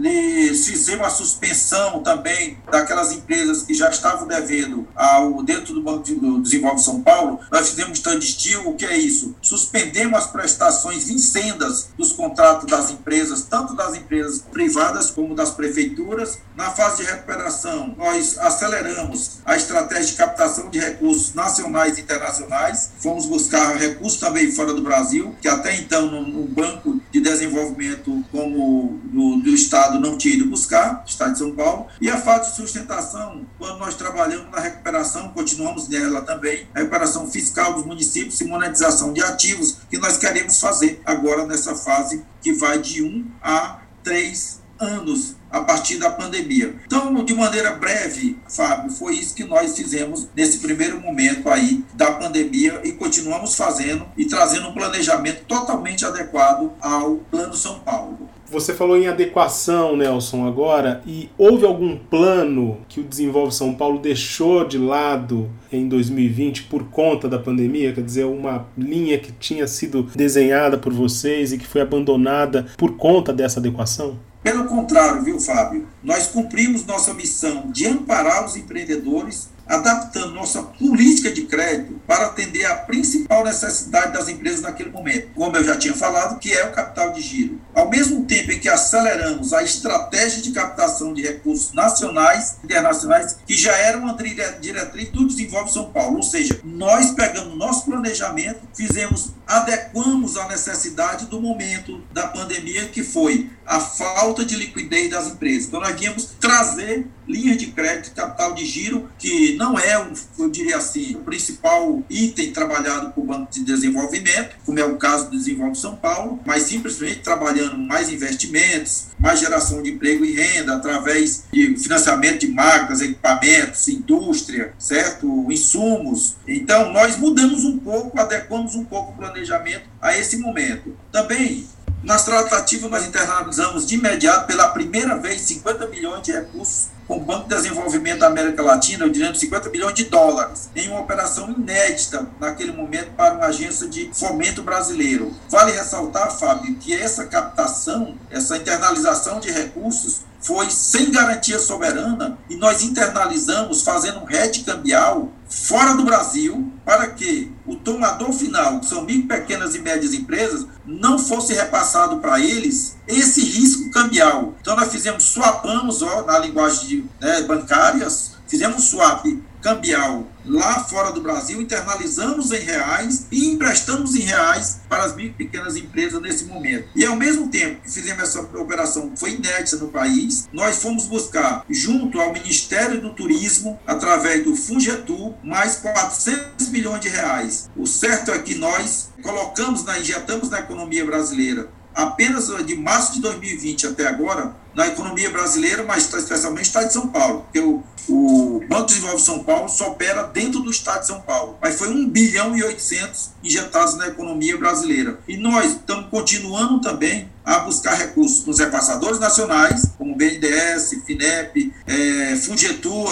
fizemos 0.54 1.06
a 1.06 1.10
suspensão 1.10 2.02
também 2.02 2.58
daquelas 2.72 3.12
empresas 3.12 3.64
que 3.64 3.74
já 3.74 3.90
estavam 3.90 4.26
devendo 4.26 4.88
ao, 4.96 5.44
dentro 5.44 5.74
do 5.74 5.84
Banco 5.84 6.04
de, 6.04 6.16
do 6.16 6.42
Desenvolve 6.42 6.82
São 6.82 7.02
Paulo. 7.02 7.42
Nós 7.52 7.70
fizemos 7.72 7.98
standstill, 7.98 8.70
o 8.70 8.76
que 8.76 8.86
é 8.86 8.98
isso? 8.98 9.36
Suspendemos 9.42 10.18
as 10.18 10.28
prestações 10.28 11.04
vincendas 11.04 11.90
dos 11.98 12.14
contratos 12.14 12.66
das 12.66 12.92
empresas, 12.92 13.44
tanto 13.44 13.76
das 13.76 13.96
empresas 13.96 14.40
privadas 14.40 15.12
como 15.12 15.36
das 15.36 15.52
prefeituras. 15.52 16.38
Na 16.56 16.72
fase 16.72 17.04
de 17.04 17.12
recuperação, 17.12 17.94
nós 17.98 18.38
aceleramos 18.38 19.40
a 19.46 19.58
estratégia 19.58 20.06
de 20.06 20.14
captação 20.14 20.70
de 20.70 20.80
recursos 20.80 21.34
nacionais 21.34 21.98
e 21.98 22.02
internacionais. 22.02 22.92
Fomos 23.00 23.26
buscar 23.26 23.76
recursos 23.76 24.18
também 24.18 24.50
fora 24.50 24.74
do 24.74 24.82
Brasil, 24.82 25.36
que 25.42 25.50
até 25.50 25.76
então 25.76 26.10
não 26.10 26.37
um 26.38 26.46
banco 26.46 27.02
de 27.12 27.20
desenvolvimento 27.20 28.24
como 28.32 29.00
do, 29.06 29.38
do 29.38 29.50
Estado 29.50 30.00
não 30.00 30.18
tinha 30.18 30.36
ido 30.36 30.46
buscar, 30.46 31.04
Estado 31.06 31.34
de 31.34 31.40
São 31.40 31.52
Paulo, 31.54 31.88
e 32.00 32.10
a 32.10 32.18
fase 32.18 32.52
de 32.52 32.56
sustentação, 32.58 33.46
quando 33.58 33.80
nós 33.80 33.96
trabalhamos 33.96 34.52
na 34.52 34.60
recuperação, 34.60 35.30
continuamos 35.30 35.88
nela 35.88 36.22
também, 36.22 36.68
a 36.74 36.80
recuperação 36.80 37.30
fiscal 37.30 37.74
dos 37.74 37.86
municípios 37.86 38.40
e 38.42 38.46
monetização 38.46 39.14
de 39.14 39.24
ativos, 39.24 39.78
que 39.90 39.98
nós 39.98 40.18
queremos 40.18 40.60
fazer 40.60 41.02
agora 41.06 41.46
nessa 41.46 41.76
fase 41.76 42.24
que 42.42 42.54
vai 42.54 42.80
de 42.80 43.04
um 43.04 43.26
a 43.42 43.80
três 44.04 44.62
anos 44.80 45.37
a 45.52 45.62
partir 45.62 45.98
da 45.98 46.10
pandemia. 46.10 46.76
Então, 46.86 47.24
de 47.24 47.34
maneira 47.34 47.72
breve, 47.72 48.38
Fábio, 48.48 48.92
foi 48.92 49.16
isso 49.16 49.36
que 49.36 49.44
nós 49.44 49.76
fizemos 49.76 50.28
nesse 50.36 50.60
primeiro 50.60 51.00
momento 51.00 51.50
aí 51.50 51.84
da 51.94 52.12
pandemia 52.12 52.82
e 52.84 52.92
continuamos 52.94 53.56
fazendo 53.56 54.06
e 54.18 54.26
trazendo 54.26 54.70
um 54.70 54.74
planejamento 54.74 55.44
totalmente 55.46 56.06
adequado 56.06 56.72
ao 56.82 57.18
Plano 57.32 57.56
São 57.56 57.80
Paulo. 57.80 58.18
Você 58.50 58.74
falou 58.74 58.96
em 58.96 59.08
adequação, 59.08 59.98
Nelson, 59.98 60.48
agora, 60.48 61.02
e 61.06 61.30
houve 61.38 61.66
algum 61.66 61.98
plano 61.98 62.78
que 62.88 63.02
o 63.02 63.04
Desenvolve 63.04 63.54
São 63.54 63.74
Paulo 63.74 64.00
deixou 64.00 64.66
de 64.66 64.78
lado 64.78 65.50
em 65.70 65.86
2020 65.86 66.64
por 66.64 66.86
conta 66.86 67.28
da 67.28 67.38
pandemia? 67.38 67.92
Quer 67.92 68.04
dizer, 68.04 68.24
uma 68.24 68.66
linha 68.78 69.18
que 69.18 69.34
tinha 69.34 69.68
sido 69.68 70.04
desenhada 70.16 70.78
por 70.78 70.94
vocês 70.94 71.52
e 71.52 71.58
que 71.58 71.68
foi 71.68 71.82
abandonada 71.82 72.68
por 72.78 72.96
conta 72.96 73.34
dessa 73.34 73.60
adequação? 73.60 74.18
Pelo 74.48 74.64
contrário, 74.64 75.24
viu, 75.24 75.42
Fábio? 75.42 75.90
Nós 76.02 76.28
cumprimos 76.28 76.86
nossa 76.86 77.14
missão 77.14 77.70
de 77.70 77.86
amparar 77.86 78.46
os 78.46 78.56
empreendedores 78.56 79.50
adaptando 79.68 80.34
nossa 80.34 80.64
política 80.64 81.30
de 81.30 81.42
crédito 81.42 82.00
para 82.08 82.28
atender 82.28 82.64
a 82.64 82.74
principal 82.78 83.17
necessidade 83.44 84.14
das 84.14 84.28
empresas 84.28 84.62
naquele 84.62 84.90
momento, 84.90 85.30
como 85.36 85.56
eu 85.58 85.64
já 85.64 85.78
tinha 85.78 85.94
falado, 85.94 86.40
que 86.40 86.52
é 86.54 86.66
o 86.66 86.72
capital 86.72 87.12
de 87.12 87.22
giro. 87.22 87.60
Ao 87.74 87.90
mesmo 87.90 88.26
tempo 88.26 88.52
em 88.52 88.60
que 88.60 88.70
aceleramos 88.70 89.54
a 89.54 89.64
estratégia 89.64 90.42
de 90.42 90.52
captação 90.52 91.14
de 91.14 91.22
recursos 91.22 91.74
nacionais 91.74 92.58
e 92.62 92.66
internacionais, 92.66 93.38
que 93.46 93.56
já 93.56 93.74
era 93.74 93.98
uma 93.98 94.16
diretriz 94.60 95.10
do 95.10 95.28
Desenvolve 95.28 95.72
São 95.72 95.92
Paulo, 95.92 96.18
ou 96.18 96.24
seja, 96.24 96.60
nós 96.64 97.12
pegamos 97.12 97.58
nosso 97.58 97.86
planejamento, 97.86 98.62
fizemos, 98.74 99.32
adequamos 99.46 100.38
à 100.38 100.48
necessidade 100.48 101.26
do 101.26 101.42
momento 101.42 102.04
da 102.12 102.28
pandemia, 102.28 102.88
que 102.88 103.04
foi 103.04 103.50
a 103.66 103.80
falta 103.80 104.46
de 104.46 104.56
liquidez 104.56 105.10
das 105.12 105.28
empresas. 105.28 105.68
Então, 105.68 105.82
nós 105.82 106.00
viemos 106.00 106.30
trazer 106.40 107.06
linhas 107.28 107.58
de 107.58 107.68
crédito, 107.68 108.16
capital 108.16 108.54
de 108.54 108.66
giro, 108.66 109.10
que 109.20 109.56
não 109.58 109.78
é, 109.78 109.96
eu 110.40 110.50
diria 110.50 110.78
assim, 110.78 111.16
o 111.16 111.20
principal 111.20 112.02
item 112.10 112.54
trabalhado 112.54 113.12
por 113.18 113.26
Banco 113.26 113.52
de 113.52 113.64
Desenvolvimento, 113.64 114.56
como 114.64 114.80
é 114.80 114.86
o 114.86 114.96
caso 114.96 115.26
do 115.26 115.32
Desenvolve 115.32 115.76
São 115.76 115.96
Paulo, 115.96 116.40
mas 116.46 116.64
simplesmente 116.64 117.22
trabalhando 117.22 117.76
mais 117.76 118.12
investimentos, 118.12 119.08
mais 119.20 119.40
geração 119.40 119.82
de 119.82 119.90
emprego 119.90 120.24
e 120.24 120.34
renda 120.34 120.76
através 120.76 121.46
de 121.52 121.76
financiamento 121.78 122.42
de 122.42 122.50
máquinas, 122.50 123.02
equipamentos, 123.02 123.88
indústria, 123.88 124.74
certo? 124.78 125.52
Insumos. 125.52 126.36
Então, 126.48 126.94
nós 126.94 127.18
mudamos 127.18 127.66
um 127.66 127.80
pouco, 127.80 128.20
adequamos 128.20 128.76
um 128.76 128.86
pouco 128.86 129.14
o 129.14 129.16
planejamento 129.16 129.90
a 130.00 130.16
esse 130.16 130.38
momento. 130.38 130.96
Também 131.12 131.66
nas 132.04 132.24
tratativas, 132.24 132.90
nós 132.90 133.06
internalizamos 133.06 133.86
de 133.86 133.96
imediato, 133.96 134.48
pela 134.48 134.70
primeira 134.70 135.18
vez, 135.18 135.42
50 135.42 135.88
milhões 135.88 136.22
de 136.22 136.32
recursos 136.32 136.90
com 137.08 137.18
o 137.18 137.22
Banco 137.22 137.48
de 137.48 137.56
Desenvolvimento 137.56 138.20
da 138.20 138.28
América 138.28 138.62
Latina, 138.62 139.06
eu 139.06 139.10
diria 139.10 139.34
50 139.34 139.70
milhões 139.70 139.94
de 139.94 140.06
dólares, 140.06 140.70
em 140.76 140.90
uma 140.90 141.00
operação 141.00 141.50
inédita 141.50 142.28
naquele 142.38 142.74
momento 142.74 143.12
para 143.16 143.34
uma 143.36 143.46
agência 143.46 143.88
de 143.88 144.12
fomento 144.14 144.62
brasileiro. 144.62 145.34
Vale 145.50 145.72
ressaltar, 145.72 146.38
Fábio, 146.38 146.76
que 146.76 146.94
essa 146.94 147.26
captação, 147.26 148.16
essa 148.30 148.58
internalização 148.58 149.40
de 149.40 149.50
recursos 149.50 150.26
foi 150.42 150.70
sem 150.70 151.10
garantia 151.10 151.60
soberana 151.60 152.38
e 152.50 152.56
nós 152.58 152.84
internalizamos 152.84 153.84
fazendo 153.84 154.20
um 154.20 154.30
hedge 154.30 154.64
cambial 154.64 155.32
fora 155.50 155.94
do 155.94 156.04
Brasil 156.04 156.72
para 156.86 157.08
que 157.08 157.52
o 157.68 157.76
tomador 157.76 158.32
final, 158.32 158.80
que 158.80 158.86
são 158.86 159.04
micro, 159.04 159.28
pequenas 159.28 159.76
e 159.76 159.80
médias 159.80 160.14
empresas, 160.14 160.66
não 160.86 161.20
fosse 161.20 161.54
repassado 161.54 162.18
para 162.20 162.40
eles 162.40 162.96
esse 163.08 163.42
risco 163.42 163.92
cambial. 163.92 164.56
Então 164.62 164.76
nós 164.76 164.92
fizemos, 164.92 165.26
swapamos, 165.26 166.02
ó, 166.02 166.24
na 166.24 166.40
linguagem 166.40 166.88
de, 166.88 167.06
né, 167.20 167.42
bancárias, 167.44 168.32
fizemos 168.48 168.86
swap 168.86 169.26
cambial 169.62 170.28
lá 170.46 170.84
fora 170.86 171.12
do 171.12 171.22
Brasil, 171.22 171.62
internalizamos 171.62 172.52
em 172.52 172.60
reais 172.60 173.28
e 173.32 173.52
emprestamos 173.52 174.16
em 174.16 174.22
reais 174.22 174.80
para 174.88 175.04
as 175.04 175.16
micro 175.16 175.36
e 175.42 175.46
pequenas 175.46 175.76
empresas 175.76 176.22
nesse 176.22 176.46
momento. 176.46 176.88
E 176.96 177.06
ao 177.06 177.16
mesmo 177.16 177.50
tempo 177.50 177.82
que 177.82 177.92
fizemos 177.92 178.24
essa 178.24 178.42
operação 178.42 179.10
que 179.10 179.20
foi 179.20 179.32
inédita 179.32 179.78
no 179.78 179.90
país, 179.90 180.48
nós 180.54 180.82
fomos 180.82 181.06
buscar, 181.06 181.66
junto 181.70 182.20
ao 182.20 182.34
Ministério 182.34 183.02
do 183.02 183.14
Turismo, 183.14 183.80
através 183.86 184.44
do 184.44 184.56
Fungetur, 184.56 185.34
mais 185.44 185.78
400 185.78 186.70
milhões 186.70 187.02
de 187.02 187.10
reais. 187.10 187.70
O 187.76 187.86
certo 187.86 188.32
é 188.32 188.40
que 188.40 188.56
nós 188.56 189.10
colocamos, 189.22 189.84
na, 189.84 190.00
injetamos 190.00 190.50
na 190.50 190.60
economia 190.60 191.06
brasileira 191.06 191.70
apenas 191.98 192.48
de 192.64 192.76
março 192.76 193.14
de 193.14 193.22
2020 193.22 193.88
até 193.88 194.08
agora, 194.08 194.56
na 194.76 194.86
economia 194.86 195.32
brasileira, 195.32 195.84
mas 195.84 196.04
especialmente 196.14 196.58
no 196.58 196.62
estado 196.62 196.88
de 196.88 196.94
São 196.94 197.08
Paulo, 197.08 197.42
porque 197.42 197.60
o, 197.60 197.84
o 198.08 198.64
Banco 198.70 198.86
de 198.86 198.94
Desenvolvimento 198.94 199.20
de 199.20 199.26
São 199.26 199.44
Paulo 199.44 199.68
só 199.68 199.90
opera 199.90 200.22
dentro 200.22 200.60
do 200.60 200.70
estado 200.70 201.02
de 201.02 201.08
São 201.08 201.20
Paulo. 201.22 201.58
Mas 201.60 201.76
foi 201.76 201.90
1 201.90 202.08
bilhão 202.10 202.56
e 202.56 202.64
800 202.64 203.32
injetados 203.44 203.96
na 203.96 204.08
economia 204.08 204.56
brasileira. 204.56 205.20
E 205.28 205.36
nós 205.36 205.72
estamos 205.72 206.12
continuando 206.12 206.80
também 206.80 207.32
a 207.44 207.60
buscar 207.60 207.96
recursos 207.96 208.46
nos 208.46 208.60
repassadores 208.60 209.20
nacionais, 209.20 209.90
como 209.98 210.16
BNDES, 210.16 211.02
FINEP, 211.04 211.74
é, 211.88 212.34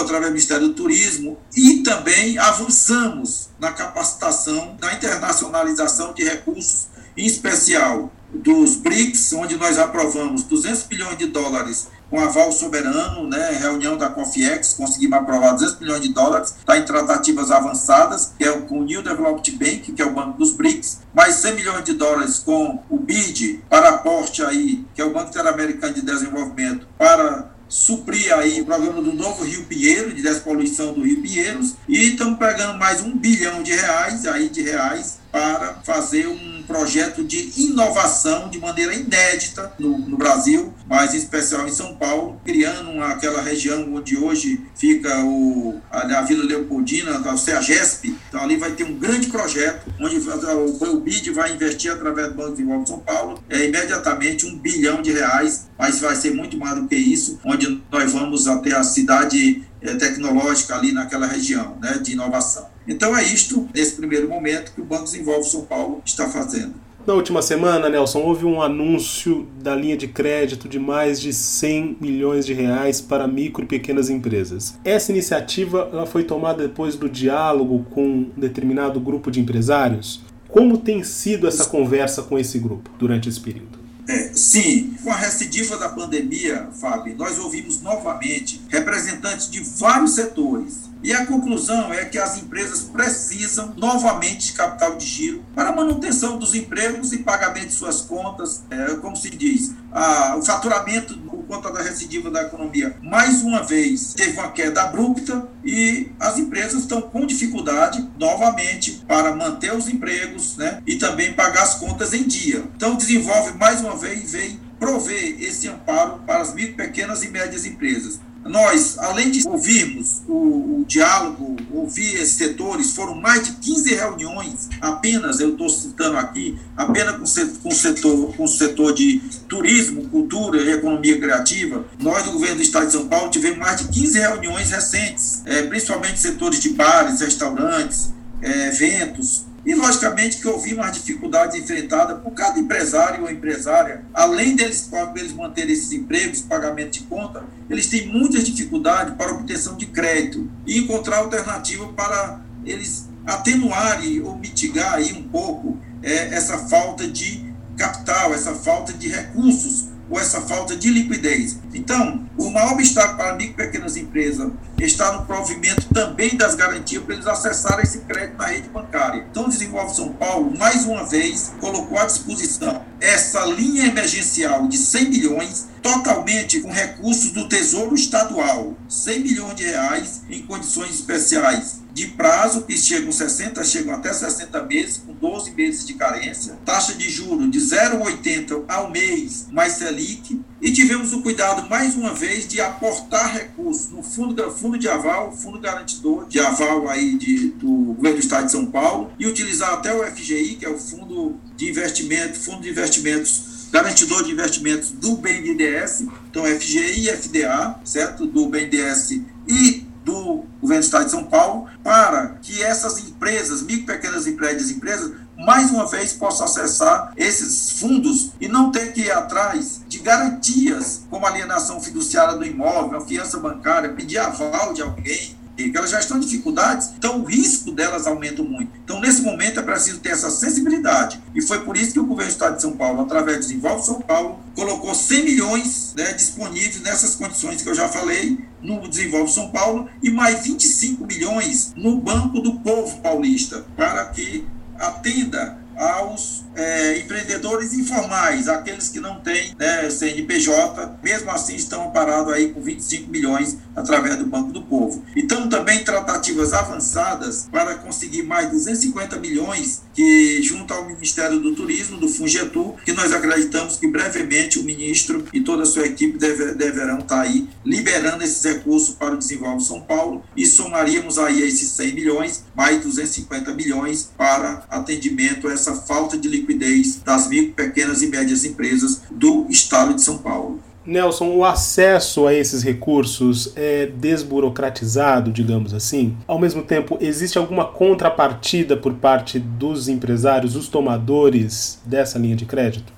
através 0.00 0.26
do 0.26 0.30
Ministério 0.30 0.68
do 0.68 0.74
Turismo, 0.74 1.36
e 1.56 1.82
também 1.82 2.38
avançamos 2.38 3.48
na 3.58 3.72
capacitação, 3.72 4.76
na 4.80 4.94
internacionalização 4.94 6.14
de 6.14 6.22
recursos, 6.22 6.86
em 7.16 7.26
especial 7.26 8.12
dos 8.32 8.76
BRICS, 8.76 9.32
onde 9.34 9.56
nós 9.56 9.78
aprovamos 9.78 10.42
200 10.42 10.82
bilhões 10.84 11.16
de 11.16 11.26
dólares 11.26 11.88
com 12.10 12.20
aval 12.20 12.52
soberano, 12.52 13.28
né, 13.28 13.50
reunião 13.60 13.96
da 13.96 14.08
COFIEX, 14.08 14.74
conseguimos 14.74 15.18
aprovar 15.18 15.52
200 15.52 15.74
bilhões 15.74 16.00
de 16.00 16.12
dólares, 16.12 16.54
está 16.58 16.78
em 16.78 16.84
tratativas 16.84 17.50
avançadas, 17.50 18.32
que 18.38 18.44
é 18.44 18.50
o, 18.50 18.62
com 18.62 18.80
o 18.80 18.84
New 18.84 19.02
Development 19.02 19.58
Bank, 19.58 19.92
que 19.92 20.02
é 20.02 20.06
o 20.06 20.12
banco 20.12 20.38
dos 20.38 20.52
BRICS, 20.52 21.00
mais 21.12 21.36
100 21.36 21.54
milhões 21.54 21.84
de 21.84 21.94
dólares 21.94 22.38
com 22.38 22.80
o 22.88 22.98
BID, 22.98 23.64
para 23.68 23.88
aporte 23.88 24.42
aí, 24.44 24.84
que 24.94 25.00
é 25.00 25.04
o 25.04 25.12
Banco 25.12 25.30
Interamericano 25.30 25.94
de 25.94 26.02
Desenvolvimento, 26.02 26.86
para 26.96 27.50
suprir 27.68 28.32
aí 28.32 28.60
o 28.60 28.64
programa 28.64 29.02
do 29.02 29.12
novo 29.12 29.44
Rio 29.44 29.64
Pinheiro, 29.64 30.14
de 30.14 30.22
despoluição 30.22 30.92
do 30.92 31.02
Rio 31.02 31.20
Pinheiros, 31.20 31.74
e 31.88 32.12
estamos 32.12 32.38
pegando 32.38 32.78
mais 32.78 33.02
um 33.02 33.16
bilhão 33.16 33.62
de 33.62 33.72
reais, 33.72 34.26
aí 34.26 34.48
de 34.48 34.62
reais, 34.62 35.18
para 35.30 35.80
fazer 35.84 36.26
um 36.26 36.62
projeto 36.66 37.22
de 37.22 37.52
inovação 37.56 38.48
de 38.48 38.58
maneira 38.58 38.94
inédita 38.94 39.72
no, 39.78 39.98
no 39.98 40.16
Brasil, 40.16 40.74
mas 40.88 41.14
em 41.14 41.18
especial 41.18 41.66
em 41.66 41.72
São 41.72 41.94
Paulo, 41.94 42.40
criando 42.44 43.00
aquela 43.02 43.40
região 43.40 43.94
onde 43.94 44.16
hoje 44.16 44.60
fica 44.74 45.24
o, 45.24 45.80
a, 45.90 46.18
a 46.18 46.22
Vila 46.22 46.44
Leopoldina, 46.44 47.18
o 47.32 47.38
CEAGESP, 47.38 48.16
Então 48.28 48.42
ali 48.42 48.56
vai 48.56 48.72
ter 48.72 48.84
um 48.84 48.94
grande 48.94 49.28
projeto, 49.28 49.92
onde 50.00 50.16
o 50.16 51.00
BID 51.00 51.30
vai 51.30 51.52
investir 51.52 51.90
através 51.90 52.28
do 52.28 52.34
Banco 52.34 52.50
de 52.50 52.56
Desenvolvimento 52.56 52.84
de 52.84 52.90
São 52.90 53.00
Paulo 53.00 53.42
é, 53.48 53.64
imediatamente 53.66 54.46
um 54.46 54.58
bilhão 54.58 55.02
de 55.02 55.12
reais, 55.12 55.68
mas 55.78 56.00
vai 56.00 56.16
ser 56.16 56.34
muito 56.34 56.56
mais 56.58 56.74
do 56.76 56.88
que 56.88 56.96
isso, 56.96 57.38
onde 57.44 57.82
nós 57.90 58.12
vamos 58.12 58.48
até 58.48 58.74
a 58.74 58.82
cidade 58.82 59.62
tecnológica 59.94 60.74
ali 60.74 60.92
naquela 60.92 61.26
região 61.26 61.76
né, 61.80 61.98
de 61.98 62.12
inovação. 62.12 62.66
Então 62.88 63.16
é 63.16 63.22
isto, 63.22 63.68
nesse 63.74 63.94
primeiro 63.96 64.28
momento, 64.28 64.72
que 64.72 64.80
o 64.80 64.84
Banco 64.84 65.04
Desenvolve 65.04 65.48
São 65.48 65.62
Paulo 65.62 66.02
está 66.04 66.28
fazendo. 66.28 66.74
Na 67.06 67.14
última 67.14 67.40
semana, 67.40 67.88
Nelson, 67.88 68.18
houve 68.18 68.44
um 68.44 68.60
anúncio 68.60 69.46
da 69.62 69.76
linha 69.76 69.96
de 69.96 70.08
crédito 70.08 70.68
de 70.68 70.76
mais 70.76 71.20
de 71.20 71.32
100 71.32 71.98
milhões 72.00 72.44
de 72.44 72.52
reais 72.52 73.00
para 73.00 73.28
micro 73.28 73.62
e 73.62 73.66
pequenas 73.66 74.10
empresas. 74.10 74.76
Essa 74.84 75.12
iniciativa 75.12 75.88
ela 75.92 76.04
foi 76.04 76.24
tomada 76.24 76.66
depois 76.66 76.96
do 76.96 77.08
diálogo 77.08 77.86
com 77.90 78.04
um 78.04 78.30
determinado 78.36 78.98
grupo 78.98 79.30
de 79.30 79.38
empresários. 79.38 80.20
Como 80.48 80.78
tem 80.78 81.04
sido 81.04 81.46
essa 81.46 81.66
conversa 81.66 82.24
com 82.24 82.36
esse 82.36 82.58
grupo 82.58 82.90
durante 82.98 83.28
esse 83.28 83.38
período? 83.38 83.85
É, 84.08 84.30
sim, 84.34 84.96
com 85.02 85.10
a 85.10 85.16
recidiva 85.16 85.76
da 85.76 85.88
pandemia, 85.88 86.68
Fábio, 86.80 87.16
nós 87.16 87.38
ouvimos 87.40 87.82
novamente 87.82 88.62
representantes 88.68 89.50
de 89.50 89.60
vários 89.60 90.12
setores. 90.12 90.86
E 91.02 91.12
a 91.12 91.26
conclusão 91.26 91.92
é 91.92 92.04
que 92.04 92.18
as 92.18 92.36
empresas 92.38 92.82
precisam 92.82 93.72
novamente 93.76 94.46
de 94.46 94.52
capital 94.52 94.96
de 94.96 95.04
giro 95.04 95.44
para 95.54 95.72
manutenção 95.72 96.38
dos 96.38 96.54
empregos 96.54 97.12
e 97.12 97.18
pagamento 97.18 97.68
de 97.68 97.74
suas 97.74 98.00
contas, 98.00 98.62
é, 98.70 98.94
como 98.96 99.16
se 99.16 99.30
diz, 99.30 99.72
a, 99.92 100.36
o 100.36 100.42
faturamento 100.42 101.16
conta 101.46 101.70
da 101.72 101.82
recidiva 101.82 102.30
da 102.30 102.42
economia. 102.42 102.96
Mais 103.02 103.42
uma 103.42 103.62
vez, 103.62 104.14
teve 104.14 104.38
uma 104.38 104.50
queda 104.50 104.82
abrupta 104.82 105.48
e 105.64 106.10
as 106.20 106.38
empresas 106.38 106.82
estão 106.82 107.00
com 107.00 107.26
dificuldade 107.26 108.06
novamente 108.18 109.02
para 109.06 109.34
manter 109.34 109.74
os 109.74 109.88
empregos 109.88 110.56
né, 110.56 110.82
e 110.86 110.96
também 110.96 111.32
pagar 111.32 111.62
as 111.62 111.74
contas 111.76 112.12
em 112.12 112.24
dia. 112.24 112.64
Então, 112.76 112.96
desenvolve 112.96 113.56
mais 113.58 113.80
uma 113.80 113.96
vez, 113.96 114.32
vem 114.32 114.60
prover 114.78 115.36
esse 115.40 115.68
amparo 115.68 116.20
para 116.26 116.40
as 116.40 116.54
micro, 116.54 116.76
pequenas 116.76 117.22
e 117.22 117.28
médias 117.28 117.64
empresas. 117.64 118.20
Nós, 118.48 118.96
além 118.98 119.30
de 119.30 119.46
ouvirmos 119.46 120.22
o, 120.28 120.80
o 120.80 120.84
diálogo, 120.86 121.56
ouvir 121.72 122.14
esses 122.14 122.34
setores, 122.34 122.94
foram 122.94 123.14
mais 123.14 123.44
de 123.44 123.52
15 123.52 123.94
reuniões, 123.94 124.68
apenas, 124.80 125.40
eu 125.40 125.50
estou 125.52 125.68
citando 125.68 126.16
aqui, 126.16 126.58
apenas 126.76 127.16
com, 127.16 127.48
com, 127.62 127.70
setor, 127.70 128.36
com 128.36 128.44
o 128.44 128.48
setor 128.48 128.92
de 128.92 129.20
turismo, 129.48 130.08
cultura 130.08 130.60
e 130.60 130.70
economia 130.70 131.18
criativa. 131.18 131.84
Nós, 131.98 132.24
do 132.24 132.32
governo 132.32 132.56
do 132.56 132.62
Estado 132.62 132.86
de 132.86 132.92
São 132.92 133.08
Paulo, 133.08 133.30
tivemos 133.30 133.58
mais 133.58 133.78
de 133.78 133.88
15 133.88 134.18
reuniões 134.18 134.70
recentes, 134.70 135.42
é, 135.44 135.62
principalmente 135.62 136.18
setores 136.18 136.60
de 136.60 136.70
bares, 136.70 137.20
restaurantes, 137.20 138.10
é, 138.42 138.68
eventos, 138.68 139.45
e, 139.66 139.74
logicamente, 139.74 140.38
que 140.38 140.46
ouvimos 140.46 140.86
as 140.86 140.92
dificuldades 140.92 141.58
enfrentadas 141.58 142.22
por 142.22 142.30
cada 142.30 142.56
empresário 142.58 143.24
ou 143.24 143.30
empresária. 143.30 144.04
Além 144.14 144.54
deles, 144.54 144.88
eles 145.16 145.32
manterem 145.32 145.72
esses 145.72 145.90
empregos, 145.92 146.40
pagamento 146.40 146.92
de 146.92 147.02
conta, 147.02 147.44
eles 147.68 147.88
têm 147.88 148.06
muitas 148.06 148.44
dificuldades 148.44 149.14
para 149.16 149.32
obtenção 149.32 149.76
de 149.76 149.86
crédito 149.86 150.48
e 150.64 150.78
encontrar 150.78 151.18
alternativa 151.18 151.92
para 151.92 152.40
eles 152.64 153.08
atenuarem 153.26 154.20
ou 154.20 154.38
mitigar 154.38 154.94
aí 154.94 155.12
um 155.12 155.24
pouco 155.24 155.76
é, 156.00 156.32
essa 156.32 156.58
falta 156.58 157.08
de 157.08 157.44
capital, 157.76 158.32
essa 158.32 158.54
falta 158.54 158.92
de 158.92 159.08
recursos 159.08 159.88
ou 160.08 160.20
essa 160.20 160.40
falta 160.42 160.76
de 160.76 160.88
liquidez. 160.88 161.58
Então, 161.74 162.24
o 162.38 162.50
maior 162.50 162.72
obstáculo 162.72 163.16
para 163.16 163.34
micro 163.34 163.54
e 163.54 163.66
pequenas 163.66 163.96
empresas 163.96 164.52
está 164.84 165.12
no 165.12 165.26
provimento 165.26 165.88
também 165.92 166.36
das 166.36 166.54
garantias 166.54 167.02
para 167.02 167.14
eles 167.14 167.26
acessarem 167.26 167.84
esse 167.84 168.00
crédito 168.00 168.36
na 168.36 168.46
rede 168.46 168.68
bancária. 168.68 169.26
Então, 169.30 169.44
o 169.44 169.48
Desenvolve 169.48 169.94
São 169.94 170.12
Paulo, 170.12 170.56
mais 170.56 170.84
uma 170.84 171.04
vez, 171.04 171.52
colocou 171.60 171.98
à 171.98 172.04
disposição 172.04 172.84
essa 173.00 173.44
linha 173.46 173.86
emergencial 173.86 174.68
de 174.68 174.76
100 174.76 175.10
milhões, 175.10 175.68
totalmente 175.82 176.60
com 176.60 176.70
recursos 176.70 177.32
do 177.32 177.48
Tesouro 177.48 177.94
Estadual, 177.94 178.74
100 178.88 179.20
milhões 179.20 179.54
de 179.54 179.64
reais 179.64 180.22
em 180.28 180.42
condições 180.42 180.90
especiais 180.90 181.80
de 181.92 182.08
prazo, 182.08 182.62
que 182.62 182.76
chegam 182.76 183.10
60, 183.10 183.64
chegam 183.64 183.94
até 183.94 184.12
60 184.12 184.62
meses, 184.64 184.98
com 184.98 185.14
12 185.14 185.52
meses 185.52 185.86
de 185.86 185.94
carência, 185.94 186.58
taxa 186.64 186.92
de 186.92 187.08
juros 187.08 187.50
de 187.50 187.58
0,80 187.58 188.64
ao 188.68 188.90
mês, 188.90 189.46
mais 189.50 189.74
Selic, 189.74 190.38
e 190.60 190.72
tivemos 190.72 191.12
o 191.12 191.22
cuidado, 191.22 191.68
mais 191.68 191.94
uma 191.94 192.14
vez, 192.14 192.46
de 192.48 192.60
aportar 192.60 193.32
recursos 193.32 193.90
no 193.90 194.02
fundo, 194.02 194.50
fundo 194.50 194.78
de 194.78 194.88
aval, 194.88 195.32
fundo 195.32 195.60
garantidor 195.60 196.26
de 196.26 196.40
aval 196.40 196.88
aí 196.88 197.16
de, 197.16 197.48
do 197.50 197.94
governo 197.94 198.18
do 198.18 198.22
Estado 198.22 198.46
de 198.46 198.52
São 198.52 198.66
Paulo, 198.66 199.12
e 199.18 199.26
utilizar 199.26 199.74
até 199.74 199.94
o 199.94 200.04
FGI, 200.04 200.56
que 200.56 200.64
é 200.64 200.70
o 200.70 200.78
Fundo 200.78 201.38
de 201.56 201.68
Investimento, 201.68 202.38
Fundo 202.38 202.62
de 202.62 202.70
Investimentos 202.70 203.56
garantidor 203.70 204.22
de 204.22 204.30
investimentos 204.30 204.90
do 204.90 205.16
BNDES, 205.16 206.06
então 206.30 206.44
FGI 206.44 207.00
e 207.00 207.12
FDA, 207.12 207.78
certo? 207.84 208.26
Do 208.26 208.46
BNDES 208.46 209.20
e 209.46 209.84
do 210.04 210.44
governo 210.60 210.82
do 210.82 210.84
Estado 210.84 211.04
de 211.06 211.10
São 211.10 211.24
Paulo 211.24 211.68
para 211.82 212.38
que 212.40 212.62
essas 212.62 213.00
empresas, 213.00 213.62
micro, 213.62 213.86
pequenas 213.86 214.26
empresas, 214.26 214.70
empresas, 214.70 215.12
mais 215.36 215.70
uma 215.70 215.86
vez 215.86 216.12
possam 216.12 216.46
acessar 216.46 217.12
esses 217.16 217.78
fundos 217.78 218.32
e 218.40 218.48
não 218.48 218.70
ter 218.70 218.92
que 218.92 219.02
ir 219.02 219.12
atrás 219.12 219.82
de 219.88 219.98
garantias 219.98 221.02
como 221.10 221.26
alienação 221.26 221.80
fiduciária 221.80 222.36
do 222.36 222.44
imóvel, 222.44 223.00
fiança 223.00 223.38
bancária, 223.38 223.92
pedir 223.92 224.18
aval 224.18 224.72
de 224.72 224.82
alguém, 224.82 225.36
que 225.56 225.72
elas 225.74 225.90
já 225.90 225.98
estão 225.98 226.18
em 226.18 226.20
dificuldades, 226.20 226.90
então 226.98 227.20
o 227.20 227.24
risco 227.24 227.72
delas 227.72 228.06
aumenta 228.06 228.42
muito. 228.42 228.70
Então, 228.84 229.00
nesse 229.00 229.22
momento, 229.22 229.58
é 229.58 229.62
preciso 229.62 230.00
ter 230.00 230.10
essa 230.10 230.30
sensibilidade. 230.30 231.20
E 231.34 231.40
foi 231.40 231.64
por 231.64 231.76
isso 231.76 231.92
que 231.92 231.98
o 231.98 232.04
governo 232.04 232.30
do 232.30 232.34
Estado 232.34 232.56
de 232.56 232.62
São 232.62 232.72
Paulo, 232.72 233.00
através 233.00 233.38
do 233.38 233.40
Desenvolve 233.40 233.84
São 233.84 234.00
Paulo, 234.00 234.38
colocou 234.54 234.94
100 234.94 235.24
milhões 235.24 235.94
né, 235.96 236.12
disponíveis 236.12 236.82
nessas 236.82 237.14
condições 237.14 237.62
que 237.62 237.68
eu 237.68 237.74
já 237.74 237.88
falei, 237.88 238.38
no 238.60 238.86
Desenvolve 238.86 239.32
São 239.32 239.50
Paulo, 239.50 239.88
e 240.02 240.10
mais 240.10 240.44
25 240.44 241.06
milhões 241.06 241.72
no 241.74 241.96
Banco 241.96 242.40
do 242.40 242.60
Povo 242.60 243.00
Paulista, 243.00 243.64
para 243.76 244.04
que 244.06 244.46
atenda 244.78 245.58
aos 245.76 246.44
é, 246.54 246.98
empreendedores 246.98 247.74
informais, 247.74 248.48
aqueles 248.48 248.88
que 248.88 248.98
não 248.98 249.20
têm 249.20 249.54
né, 249.58 249.88
CNPJ, 249.90 250.98
mesmo 251.02 251.30
assim 251.30 251.54
estão 251.54 251.90
parados 251.90 252.32
aí 252.32 252.48
com 252.48 252.62
25 252.62 253.10
milhões 253.10 253.58
através 253.74 254.16
do 254.16 254.26
Banco 254.26 254.52
do 254.52 254.62
Povo. 254.62 255.04
Então 255.14 255.48
também 255.48 255.84
tratativas 255.84 256.54
avançadas 256.54 257.46
para 257.52 257.74
conseguir 257.74 258.22
mais 258.22 258.50
250 258.50 259.18
milhões 259.18 259.82
que 259.96 260.40
junto 260.42 260.72
ao 260.72 260.86
Ministério 260.86 261.40
do 261.40 261.54
Turismo, 261.54 261.98
do 261.98 262.08
Fungetur, 262.08 262.74
que 262.84 262.92
nós 262.92 263.12
acreditamos 263.12 263.76
que 263.76 263.88
brevemente 263.88 264.58
o 264.58 264.62
ministro 264.62 265.24
e 265.32 265.40
toda 265.40 265.62
a 265.64 265.66
sua 265.66 265.86
equipe 265.86 266.18
deve, 266.18 266.54
deverão 266.54 266.98
estar 266.98 267.22
aí 267.22 267.48
liberando 267.64 268.22
esses 268.22 268.44
recursos 268.44 268.94
para 268.94 269.14
o 269.14 269.18
Desenvolve 269.18 269.64
São 269.64 269.80
Paulo 269.80 270.22
e 270.36 270.46
somaríamos 270.46 271.18
aí 271.18 271.42
esses 271.42 271.70
100 271.70 271.94
milhões, 271.94 272.44
mais 272.54 272.80
250 272.82 273.52
milhões 273.54 274.10
para 274.16 274.64
atendimento 274.70 275.48
a 275.48 275.52
essa 275.52 275.74
falta 275.74 276.16
de 276.16 276.28
liquidez 276.28 276.66
liquidez 276.66 277.00
das 277.04 277.28
micro, 277.28 277.54
pequenas 277.54 278.02
e 278.02 278.08
médias 278.08 278.44
empresas 278.44 279.02
do 279.10 279.46
Estado 279.48 279.94
de 279.94 280.02
São 280.02 280.18
Paulo. 280.18 280.60
Nelson, 280.86 281.30
o 281.30 281.44
acesso 281.44 282.26
a 282.26 282.32
esses 282.32 282.62
recursos 282.62 283.52
é 283.56 283.86
desburocratizado, 283.86 285.32
digamos 285.32 285.74
assim? 285.74 286.16
Ao 286.26 286.38
mesmo 286.38 286.62
tempo, 286.62 286.96
existe 287.00 287.36
alguma 287.36 287.64
contrapartida 287.64 288.76
por 288.76 288.94
parte 288.94 289.38
dos 289.38 289.88
empresários, 289.88 290.54
os 290.54 290.68
tomadores 290.68 291.80
dessa 291.84 292.18
linha 292.18 292.36
de 292.36 292.46
crédito? 292.46 292.92